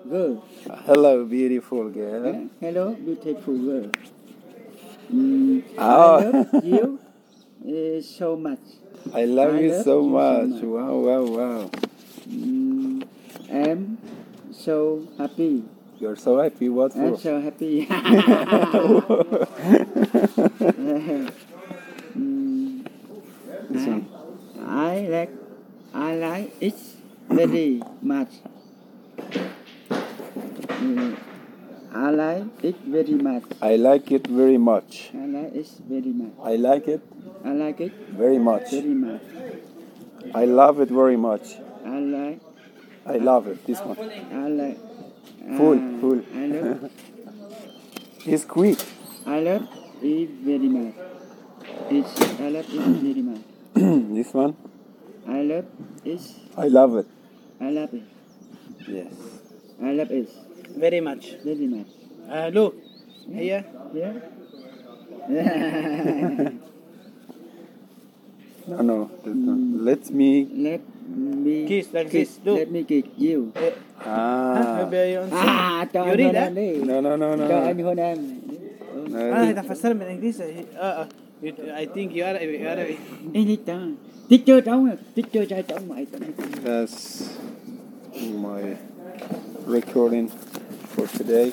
girl 0.09 0.41
Hello, 0.85 1.25
beautiful 1.25 1.89
girl. 1.89 2.25
Eh, 2.27 2.47
hello 2.61 2.93
beautiful 2.93 3.57
girl 3.57 3.89
mm, 5.11 5.63
Oh. 5.77 6.17
I 6.17 6.23
love 6.25 6.63
you 6.63 6.99
uh, 7.65 8.01
so 8.01 8.35
much 8.35 8.59
I 9.13 9.25
love 9.25 9.55
I 9.55 9.59
you 9.61 9.71
love 9.71 9.83
so 9.83 10.01
you 10.01 10.05
so 10.05 10.09
much. 10.09 10.49
much. 10.49 10.63
Wow, 10.63 10.95
wow, 11.07 11.23
wow. 11.37 11.69
mm, 12.29 13.03
I'm 13.51 13.97
so 14.51 15.07
happy 15.17 15.63
You're 15.99 16.17
so 16.17 16.39
happy. 16.43 16.67
What 16.67 16.91
for? 16.91 17.07
I'm 17.07 17.17
so 17.17 17.39
happy 17.39 17.87
Mm, 22.15 22.87
one. 23.69 24.07
I 24.63 25.07
like 25.11 25.31
I 25.93 26.15
like 26.15 26.55
it 26.61 26.75
very 27.29 27.81
much. 28.01 28.29
Mm, 30.67 31.17
I 31.93 32.09
like 32.09 32.63
it 32.63 32.77
very 32.85 33.13
much. 33.13 33.43
I 33.61 33.75
like 33.75 34.11
it 34.11 34.27
very 34.27 34.57
much. 34.57 35.09
I 35.13 35.25
like 35.25 35.53
it 35.55 35.67
very 35.89 36.11
much. 36.13 36.33
I 36.43 36.55
like 36.55 36.87
it 36.87 37.01
I 37.45 37.51
like 37.51 37.79
it 37.81 37.93
very 38.09 38.39
much. 38.39 38.71
very 38.71 38.93
much. 38.93 39.21
I 40.33 40.45
love 40.45 40.79
it 40.81 40.89
very 40.89 41.15
much. 41.17 41.55
I 41.85 41.99
like 41.99 42.39
I 43.05 43.17
love 43.17 43.47
it. 43.47 43.65
This 43.67 43.79
one. 43.81 43.97
I 43.99 44.47
like 44.49 44.79
Full, 45.57 45.77
uh, 45.77 45.99
full. 46.01 46.21
I 46.35 46.45
love 46.47 46.91
It's 48.25 48.45
quick. 48.45 48.79
I 49.27 49.39
love 49.41 49.67
it 50.01 50.29
very 50.41 50.69
much. 50.69 50.95
It's 51.91 52.21
I 52.41 52.49
love 52.49 52.65
it 52.67 52.81
very 53.05 53.21
much. 53.21 53.41
this 54.15 54.33
one. 54.33 54.55
I 55.27 55.41
love 55.43 55.65
it. 56.05 56.19
I 56.57 56.67
love 56.67 56.95
it. 56.97 57.07
I 57.61 57.69
love 57.69 57.93
it. 57.93 58.03
Yes. 58.87 59.13
I 59.83 59.91
love 59.91 60.11
it 60.11 60.29
Very 60.76 61.00
much. 61.00 61.24
very 61.44 61.66
much. 61.66 61.86
Uh, 62.28 62.50
look, 62.54 62.74
here. 63.34 63.62
Yeah. 63.94 64.12
No, 68.68 68.82
no. 68.82 69.10
that's 69.24 69.36
not- 69.36 69.82
Let 69.84 70.10
me. 70.10 70.46
Let 70.54 70.80
me 71.08 71.66
Kiss 71.66 71.92
like 71.92 72.10
kiss. 72.10 72.28
this. 72.36 72.40
Look. 72.44 72.58
Let 72.58 72.70
me 72.70 72.84
kiss 72.84 73.04
you. 73.18 73.52
Ah. 74.06 74.86
Maybe 74.90 75.12
you 75.12 75.20
answer. 75.20 75.36
À, 75.36 75.86
cho 75.92 76.04
You 76.04 76.10
anh 76.10 76.16
read 76.16 76.26
hôn 76.26 76.34
that? 76.34 76.46
em 76.46 76.54
đi. 76.54 76.84
No, 76.86 77.00
no, 77.00 77.16
no, 77.16 77.36
no. 77.36 77.48
Cho 77.48 77.56
anh 77.60 77.78
hôn 77.82 77.96
em. 77.96 78.18
No, 79.10 79.18
Ah, 79.34 79.52
تفسر 79.52 79.94
من 79.94 80.06
English. 80.08 80.40
Uh, 80.40 80.44
uh, 80.80 81.06
you- 81.42 81.72
I 81.82 81.86
think 81.86 82.12
you 82.14 82.24
are, 82.24 82.38
you 82.44 82.68
are 82.68 82.86
English 83.34 83.66
đó. 83.66 83.78
Teacher 84.28 84.64
cháu, 84.64 84.86
teacher 85.14 85.48
cho 85.50 85.56
cháu 85.68 85.78
mày. 85.88 86.06
That's 86.64 87.28
my 88.42 88.76
recording 89.66 90.28
for 90.95 91.07
today. 91.07 91.51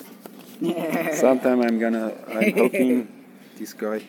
Sometime 1.13 1.61
I'm 1.61 1.77
gonna. 1.79 2.13
I'm 2.31 2.53
helping 2.53 3.07
this 3.59 3.73
guy, 3.73 4.01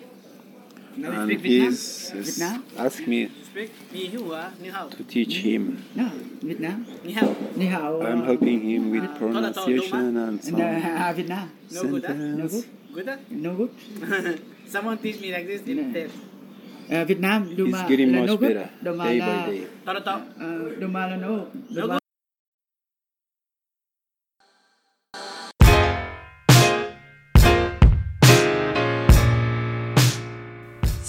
Now 0.97 1.23
and 1.23 1.31
he's, 1.33 2.11
he's 2.13 2.41
asked 2.79 3.07
me 3.09 3.27
Speak 3.51 3.71
Ni 3.93 4.07
hao 4.15 4.31
à? 4.35 4.51
Ni 4.63 4.69
hao. 4.69 4.89
to 4.89 5.03
teach 5.05 5.35
him. 5.43 5.83
No, 5.95 6.07
Việt 6.43 6.61
Nam. 6.61 6.87
Ni 7.05 7.13
hao. 7.13 7.35
Ni 7.57 7.67
hao. 7.67 8.01
I'm 8.03 8.23
uh, 8.23 8.25
helping 8.27 8.61
him 8.61 8.91
with 8.91 9.05
uh, 9.05 9.15
pronunciation 9.19 10.17
and 10.17 10.43
some 10.45 10.61
À, 10.61 11.13
Việt 11.13 11.29
No 11.29 11.83
good. 11.83 12.05
No 12.09 12.47
good. 12.49 12.65
Good. 12.95 13.19
No 13.31 13.55
good. 13.55 13.71
Someone 14.69 14.99
teach 14.99 15.21
me 15.21 15.33
like 15.33 15.47
this 15.47 15.63
in 15.67 15.93
test. 15.93 16.15
À, 16.91 17.05
Việt 17.05 17.21
Nam, 17.21 17.49
It's 17.57 17.73
mà 17.73 17.87
getting 17.89 18.13
là 18.13 18.21
much 18.21 18.29
no 18.29 18.37
good. 18.37 18.55
better 18.55 18.67
Đồ 18.83 18.95
mà 18.95 19.05
day 19.05 19.19
là 19.19 19.47
by 19.47 19.53
day. 19.59 19.67
Tao 19.85 20.01
tao. 20.01 20.21
ờ, 20.39 20.75
đồ 20.81 20.89
mà 20.89 21.07
là 21.07 21.17
no. 21.17 21.99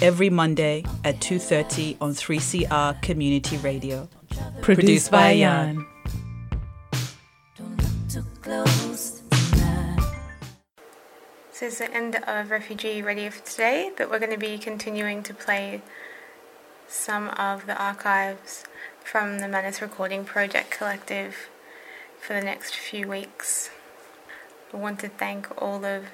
every 0.00 0.30
Monday 0.30 0.84
at 1.04 1.20
2:30 1.20 1.96
on 2.00 2.14
3CR 2.14 2.94
Community 3.02 3.56
Radio. 3.58 4.08
Produced 4.62 5.10
by 5.10 5.36
Jan. 5.36 5.86
So 11.52 11.66
it's 11.66 11.78
the 11.78 11.92
end 11.92 12.16
of 12.26 12.50
Refugee 12.50 13.02
Radio 13.02 13.30
for 13.30 13.44
today, 13.44 13.90
but 13.96 14.10
we're 14.10 14.20
going 14.20 14.30
to 14.30 14.38
be 14.38 14.58
continuing 14.58 15.24
to 15.24 15.34
play 15.34 15.82
some 16.86 17.28
of 17.30 17.66
the 17.66 17.76
archives 17.76 18.64
from 19.02 19.40
the 19.40 19.48
Manus 19.48 19.82
Recording 19.82 20.24
Project 20.24 20.70
Collective 20.70 21.48
for 22.20 22.34
the 22.34 22.42
next 22.42 22.76
few 22.76 23.08
weeks. 23.08 23.70
I 24.72 24.76
want 24.76 25.00
to 25.00 25.08
thank 25.08 25.48
all 25.60 25.84
of 25.84 26.04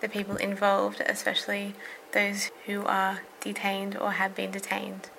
the 0.00 0.08
people 0.08 0.36
involved, 0.36 1.02
especially 1.06 1.74
those 2.16 2.50
who 2.64 2.82
are 2.86 3.20
detained 3.40 3.94
or 3.94 4.12
have 4.12 4.34
been 4.34 4.50
detained. 4.50 5.10